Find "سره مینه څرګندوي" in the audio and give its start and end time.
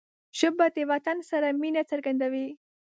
1.29-2.47